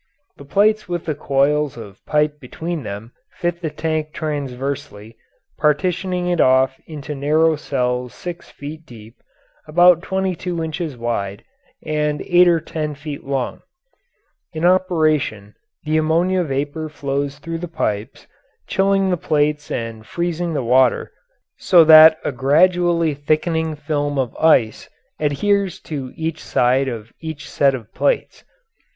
[0.37, 5.15] The plates with the coils of pipe between them fit in the tank transversely,
[5.59, 9.21] partitioning it off into narrow cells six feet deep,
[9.67, 11.43] about twenty two inches wide,
[11.85, 13.61] and eight or ten feet long.
[14.53, 15.53] In operation,
[15.83, 18.25] the ammonia vapour flows through the pipes,
[18.67, 21.11] chilling the plates and freezing the water
[21.59, 24.89] so that a gradually thickening film of ice
[25.19, 28.43] adheres to each side of each set of plates.